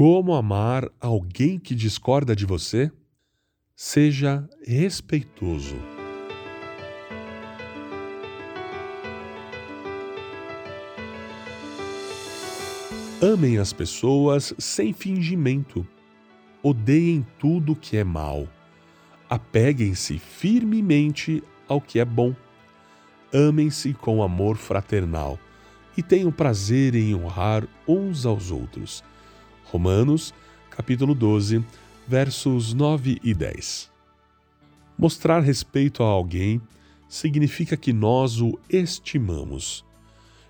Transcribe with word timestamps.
Como 0.00 0.32
amar 0.32 0.90
alguém 0.98 1.58
que 1.58 1.74
discorda 1.74 2.34
de 2.34 2.46
você? 2.46 2.90
Seja 3.76 4.48
respeitoso. 4.66 5.76
Amem 13.20 13.58
as 13.58 13.74
pessoas 13.74 14.54
sem 14.58 14.94
fingimento. 14.94 15.86
Odeiem 16.62 17.26
tudo 17.38 17.76
que 17.76 17.98
é 17.98 18.02
mal. 18.02 18.48
Apeguem-se 19.28 20.18
firmemente 20.18 21.44
ao 21.68 21.78
que 21.78 21.98
é 21.98 22.06
bom. 22.06 22.34
Amem-se 23.34 23.92
com 23.92 24.22
amor 24.22 24.56
fraternal 24.56 25.38
e 25.94 26.02
tenham 26.02 26.32
prazer 26.32 26.94
em 26.94 27.14
honrar 27.14 27.68
uns 27.86 28.24
aos 28.24 28.50
outros. 28.50 29.04
Romanos, 29.70 30.34
capítulo 30.68 31.14
12, 31.14 31.64
versos 32.08 32.74
9 32.74 33.20
e 33.22 33.32
10. 33.32 33.88
Mostrar 34.98 35.38
respeito 35.44 36.02
a 36.02 36.06
alguém 36.06 36.60
significa 37.08 37.76
que 37.76 37.92
nós 37.92 38.40
o 38.40 38.58
estimamos. 38.68 39.84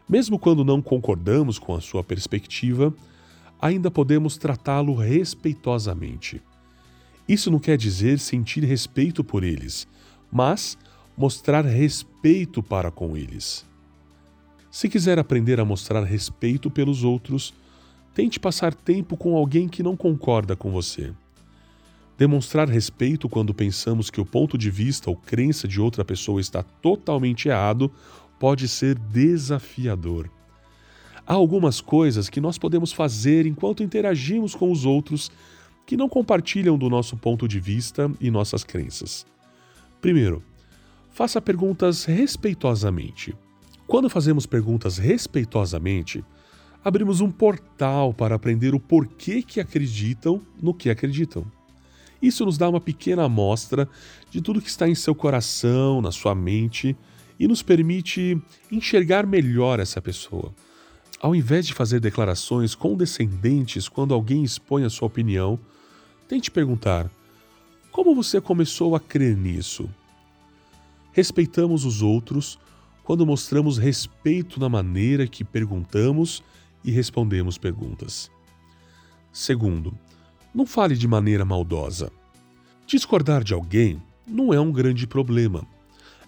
Mesmo 0.09 0.39
quando 0.39 0.65
não 0.65 0.81
concordamos 0.81 1.59
com 1.59 1.75
a 1.75 1.83
sua 1.83 2.03
perspectiva, 2.03 2.95
ainda 3.61 3.91
podemos 3.91 4.39
tratá-lo 4.39 4.95
respeitosamente. 4.95 6.41
Isso 7.29 7.51
não 7.51 7.59
quer 7.59 7.77
dizer 7.77 8.19
sentir 8.19 8.65
respeito 8.65 9.23
por 9.23 9.45
eles, 9.45 9.87
mas 10.33 10.79
mostrar 11.15 11.67
respeito 11.67 12.63
para 12.63 12.91
com 12.91 13.19
eles. 13.19 13.67
Se 14.71 14.89
quiser 14.89 15.19
aprender 15.19 15.61
a 15.61 15.65
mostrar 15.65 16.05
respeito 16.05 16.71
pelos 16.71 17.05
outros, 17.05 17.53
tente 18.15 18.41
passar 18.41 18.75
tempo 18.75 19.17
com 19.17 19.37
alguém 19.37 19.69
que 19.69 19.83
não 19.83 19.97
concorda 19.97 20.57
com 20.57 20.71
você. 20.71 21.13
Demonstrar 22.19 22.69
respeito 22.69 23.29
quando 23.29 23.55
pensamos 23.55 24.11
que 24.11 24.21
o 24.21 24.27
ponto 24.27 24.59
de 24.59 24.71
vista 24.71 25.09
ou 25.09 25.17
crença 25.17 25.67
de 25.67 25.81
outra 25.81 26.05
pessoa 26.05 26.41
está 26.41 26.63
totalmente 26.63 27.49
errado 27.49 27.91
pode 28.39 28.69
ser 28.69 28.99
desafiador. 28.99 30.31
Há 31.27 31.35
algumas 31.35 31.81
coisas 31.81 32.29
que 32.29 32.41
nós 32.41 32.59
podemos 32.59 32.93
fazer 32.93 33.47
enquanto 33.47 33.83
interagimos 33.83 34.55
com 34.55 34.71
os 34.71 34.85
outros 34.85 35.31
que 35.87 35.97
não 35.97 36.09
compartilham 36.09 36.77
do 36.77 36.89
nosso 36.89 37.17
ponto 37.17 37.49
de 37.49 37.59
vista 37.59 38.11
e 38.21 38.31
nossas 38.31 38.65
crenças. 38.65 39.27
Primeiro, 40.01 40.43
faça 41.11 41.41
perguntas 41.41 42.05
respeitosamente. 42.05 43.35
Quando 43.87 44.09
fazemos 44.09 44.47
perguntas 44.47 44.99
respeitosamente, 44.99 46.25
abrimos 46.85 47.21
um 47.21 47.31
portal 47.31 48.13
para 48.13 48.35
aprender 48.35 48.75
o 48.75 48.81
porquê 48.81 49.43
que 49.43 49.61
acreditam 49.61 50.41
no 50.61 50.73
que 50.73 50.91
acreditam. 50.91 51.45
Isso 52.21 52.45
nos 52.45 52.59
dá 52.59 52.69
uma 52.69 52.81
pequena 52.81 53.25
amostra 53.25 53.89
de 54.31 54.41
tudo 54.41 54.61
que 54.61 54.69
está 54.69 54.89
em 54.89 54.95
seu 54.95 55.15
coração, 55.15 56.03
na 56.03 56.13
sua 56.13 56.35
mente 56.35 56.97
e 57.39 57.49
nos 57.49 57.63
permite 57.63 58.41
enxergar 58.71 59.27
melhor 59.27 59.81
essa 59.81 60.03
pessoa. 60.03 60.55
Ao 61.21 61.35
invés 61.35 61.67
de 61.67 61.75
fazer 61.75 62.01
declarações 62.01 62.75
condescendentes 62.75 63.89
quando 63.89 64.15
alguém 64.15 64.43
expõe 64.43 64.85
a 64.85 64.91
sua 64.91 65.07
opinião, 65.07 65.59
tente 66.29 66.51
perguntar: 66.51 67.11
como 67.91 68.15
você 68.15 68.41
começou 68.41 68.95
a 68.95 69.01
crer 69.01 69.37
nisso? 69.37 69.89
Respeitamos 71.13 71.85
os 71.85 72.03
outros 72.03 72.59
quando 73.03 73.27
mostramos 73.27 73.79
respeito 73.79 74.61
na 74.61 74.69
maneira 74.69 75.27
que 75.27 75.43
perguntamos 75.43 76.43
e 76.85 76.91
respondemos 76.91 77.59
perguntas. 77.59 78.31
Segundo, 79.33 79.93
não 80.55 80.67
fale 80.67 80.97
de 80.97 81.07
maneira 81.07 81.45
maldosa. 81.45 82.11
Discordar 82.87 83.45
de 83.45 83.55
alguém 83.55 84.03
não 84.27 84.53
é 84.53 84.61
um 84.61 84.73
grande 84.73 85.07
problema 85.07 85.67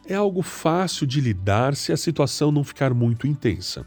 é 0.06 0.14
algo 0.14 0.42
fácil 0.42 1.06
de 1.06 1.20
lidar 1.20 1.76
se 1.76 1.92
a 1.92 1.96
situação 1.96 2.50
não 2.50 2.64
ficar 2.64 2.92
muito 2.92 3.26
intensa. 3.26 3.86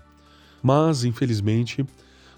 Mas, 0.61 1.03
infelizmente, 1.03 1.85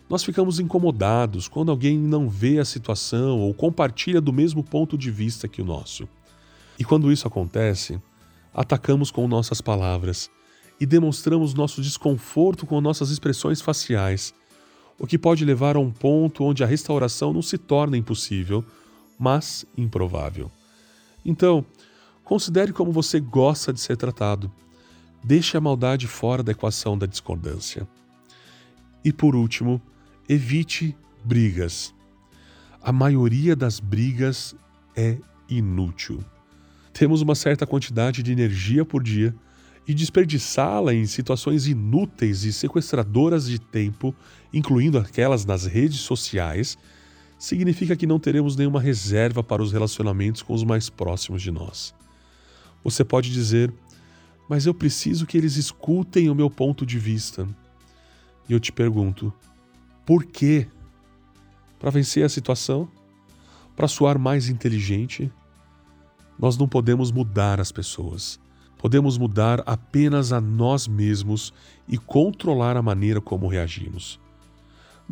nós 0.10 0.24
ficamos 0.24 0.60
incomodados 0.60 1.48
quando 1.48 1.72
alguém 1.72 1.98
não 1.98 2.30
vê 2.30 2.60
a 2.60 2.66
situação 2.66 3.40
ou 3.40 3.54
compartilha 3.54 4.20
do 4.20 4.34
mesmo 4.34 4.64
ponto 4.64 4.98
de 4.98 5.12
vista 5.12 5.48
que 5.48 5.62
o 5.62 5.66
nosso. 5.66 6.08
E 6.80 6.84
quando 6.84 7.12
isso 7.12 7.28
acontece, 7.28 8.02
atacamos 8.54 9.12
com 9.12 9.28
nossas 9.28 9.62
palavras 9.62 10.30
e 10.80 10.86
demonstramos 10.86 11.54
nosso 11.54 11.82
desconforto 11.82 12.66
com 12.66 12.80
nossas 12.80 13.10
expressões 13.10 13.62
faciais, 13.62 14.34
o 15.00 15.08
que 15.08 15.18
pode 15.18 15.46
levar 15.46 15.76
a 15.76 15.80
um 15.80 15.92
ponto 15.92 16.44
onde 16.44 16.64
a 16.64 16.68
restauração 16.68 17.34
não 17.34 17.42
se 17.42 17.58
torna 17.58 17.98
impossível, 17.98 18.64
mas 19.20 19.66
improvável. 19.76 20.52
Então, 21.26 21.66
Considere 22.28 22.74
como 22.74 22.92
você 22.92 23.22
gosta 23.22 23.72
de 23.72 23.80
ser 23.80 23.96
tratado. 23.96 24.52
Deixe 25.24 25.56
a 25.56 25.62
maldade 25.62 26.08
fora 26.08 26.44
da 26.44 26.52
equação 26.52 26.98
da 26.98 27.06
discordância. 27.06 27.88
E 29.02 29.14
por 29.14 29.34
último, 29.34 29.82
evite 30.28 30.94
brigas. 31.24 31.96
A 32.84 32.92
maioria 32.92 33.56
das 33.56 33.80
brigas 33.80 34.54
é 34.94 35.18
inútil. 35.48 36.22
Temos 36.92 37.22
uma 37.22 37.34
certa 37.34 37.66
quantidade 37.66 38.22
de 38.22 38.34
energia 38.34 38.84
por 38.84 39.02
dia 39.02 39.34
e 39.88 39.94
desperdiçá-la 39.94 40.94
em 40.94 41.06
situações 41.06 41.66
inúteis 41.66 42.44
e 42.44 42.52
sequestradoras 42.52 43.48
de 43.48 43.58
tempo, 43.58 44.14
incluindo 44.54 44.98
aquelas 44.98 45.46
nas 45.46 45.66
redes 45.66 46.02
sociais, 46.02 46.78
significa 47.40 47.96
que 47.96 48.06
não 48.06 48.20
teremos 48.20 48.58
nenhuma 48.58 48.82
reserva 48.82 49.42
para 49.42 49.64
os 49.64 49.72
relacionamentos 49.72 50.42
com 50.42 50.54
os 50.54 50.64
mais 50.64 50.90
próximos 50.90 51.42
de 51.42 51.52
nós. 51.52 51.96
Você 52.84 53.06
pode 53.06 53.32
dizer, 53.32 53.74
mas 54.50 54.66
eu 54.66 54.74
preciso 54.74 55.26
que 55.26 55.38
eles 55.38 55.56
escutem 55.56 56.30
o 56.30 56.36
meu 56.36 56.50
ponto 56.50 56.86
de 56.86 57.00
vista. 57.00 57.48
E 58.50 58.54
eu 58.54 58.60
te 58.60 58.72
pergunto, 58.72 59.34
por 60.06 60.26
quê? 60.26 60.68
Para 61.80 61.92
vencer 61.92 62.26
a 62.26 62.30
situação? 62.30 62.90
Para 63.76 63.88
soar 63.88 64.20
mais 64.20 64.50
inteligente? 64.50 65.32
Nós 66.38 66.58
não 66.58 66.68
podemos 66.68 67.12
mudar 67.12 67.62
as 67.62 67.72
pessoas. 67.72 68.40
Podemos 68.78 69.18
mudar 69.18 69.64
apenas 69.66 70.32
a 70.32 70.40
nós 70.40 70.88
mesmos 70.88 71.54
e 71.88 71.98
controlar 71.98 72.78
a 72.78 72.82
maneira 72.82 73.20
como 73.20 73.48
reagimos. 73.48 74.20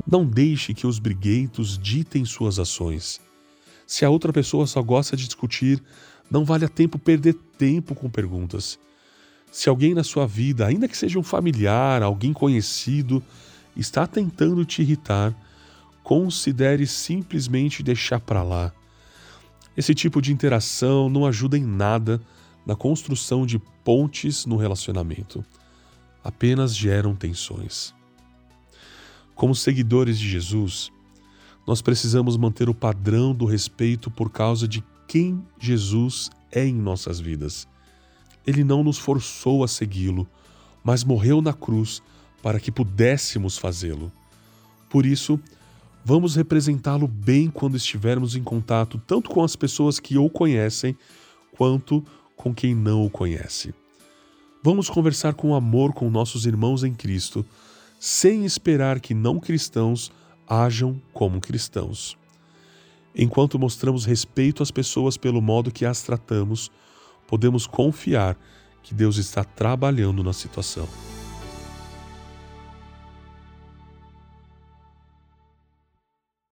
Não 0.05 0.25
deixe 0.25 0.73
que 0.73 0.85
os 0.85 0.99
briguentos 0.99 1.77
ditem 1.77 2.25
suas 2.25 2.59
ações. 2.59 3.21
Se 3.87 4.03
a 4.03 4.09
outra 4.09 4.33
pessoa 4.33 4.67
só 4.67 4.81
gosta 4.81 5.15
de 5.15 5.25
discutir, 5.25 5.81
não 6.29 6.43
vale 6.43 6.65
a 6.65 6.69
tempo 6.69 6.99
perder 6.99 7.33
tempo 7.57 7.95
com 7.95 8.09
perguntas. 8.09 8.79
Se 9.51 9.69
alguém 9.69 9.93
na 9.93 10.03
sua 10.03 10.27
vida, 10.27 10.65
ainda 10.65 10.87
que 10.87 10.97
seja 10.97 11.17
um 11.17 11.23
familiar, 11.23 12.03
alguém 12.03 12.33
conhecido, 12.33 13.23
está 13.75 14.05
tentando 14.05 14.65
te 14.65 14.81
irritar, 14.81 15.33
considere 16.03 16.85
simplesmente 16.85 17.81
deixar 17.81 18.19
para 18.19 18.43
lá. 18.43 18.71
Esse 19.77 19.93
tipo 19.95 20.21
de 20.21 20.31
interação 20.31 21.09
não 21.09 21.25
ajuda 21.25 21.57
em 21.57 21.63
nada 21.63 22.21
na 22.65 22.75
construção 22.75 23.45
de 23.45 23.59
pontes 23.83 24.45
no 24.45 24.57
relacionamento. 24.57 25.45
Apenas 26.23 26.75
geram 26.75 27.15
tensões. 27.15 27.93
Como 29.35 29.53
seguidores 29.53 30.17
de 30.17 30.29
Jesus, 30.29 30.91
nós 31.67 31.81
precisamos 31.81 32.37
manter 32.37 32.69
o 32.69 32.73
padrão 32.73 33.33
do 33.33 33.45
respeito 33.45 34.09
por 34.09 34.31
causa 34.31 34.67
de 34.67 34.83
quem 35.07 35.43
Jesus 35.59 36.29
é 36.51 36.65
em 36.65 36.73
nossas 36.73 37.19
vidas. 37.19 37.67
Ele 38.45 38.63
não 38.63 38.83
nos 38.83 38.97
forçou 38.97 39.63
a 39.63 39.67
segui-lo, 39.67 40.27
mas 40.83 41.03
morreu 41.03 41.41
na 41.41 41.53
cruz 41.53 42.01
para 42.41 42.59
que 42.59 42.71
pudéssemos 42.71 43.57
fazê-lo. 43.57 44.11
Por 44.89 45.05
isso, 45.05 45.39
vamos 46.03 46.35
representá-lo 46.35 47.07
bem 47.07 47.49
quando 47.49 47.75
estivermos 47.75 48.35
em 48.35 48.43
contato 48.43 49.01
tanto 49.05 49.29
com 49.29 49.43
as 49.43 49.55
pessoas 49.55 49.99
que 49.99 50.17
o 50.17 50.29
conhecem 50.29 50.95
quanto 51.57 52.05
com 52.35 52.53
quem 52.53 52.75
não 52.75 53.05
o 53.05 53.09
conhece. 53.09 53.73
Vamos 54.63 54.89
conversar 54.89 55.33
com 55.33 55.53
amor 55.53 55.93
com 55.93 56.09
nossos 56.09 56.45
irmãos 56.45 56.83
em 56.83 56.93
Cristo, 56.93 57.45
sem 57.99 58.45
esperar 58.45 58.99
que 58.99 59.13
não 59.13 59.39
cristãos 59.39 60.11
ajam 60.47 60.99
como 61.13 61.39
cristãos. 61.39 62.17
Enquanto 63.15 63.57
mostramos 63.57 64.05
respeito 64.05 64.61
às 64.61 64.71
pessoas 64.71 65.17
pelo 65.17 65.41
modo 65.41 65.71
que 65.71 65.85
as 65.85 66.01
tratamos, 66.01 66.71
podemos 67.27 67.65
confiar 67.65 68.37
que 68.83 68.93
Deus 68.93 69.17
está 69.17 69.43
trabalhando 69.43 70.23
na 70.23 70.33
situação. 70.33 70.87